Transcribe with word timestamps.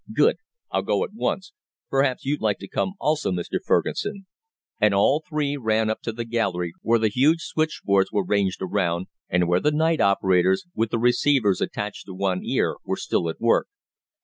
"Good. 0.11 0.37
I'll 0.71 0.81
go 0.81 1.03
at 1.03 1.13
once. 1.13 1.53
Perhaps 1.91 2.25
you'd 2.25 2.41
like 2.41 2.57
to 2.57 2.67
come 2.67 2.93
also, 2.99 3.29
Mr. 3.31 3.59
Fergusson?" 3.63 4.25
And 4.79 4.95
all 4.95 5.21
three 5.29 5.57
ran 5.57 5.91
up 5.91 6.01
to 6.01 6.11
the 6.11 6.25
gallery, 6.25 6.73
where 6.81 6.97
the 6.97 7.07
huge 7.09 7.43
switchboards 7.43 8.11
were 8.11 8.25
ranged 8.25 8.63
around, 8.63 9.09
and 9.29 9.47
where 9.47 9.59
the 9.59 9.69
night 9.69 10.01
operators, 10.01 10.65
with 10.73 10.89
the 10.89 10.97
receivers 10.97 11.61
attached 11.61 12.07
to 12.07 12.15
one 12.15 12.43
ear, 12.43 12.77
were 12.83 12.97
still 12.97 13.29
at 13.29 13.39
work. 13.39 13.67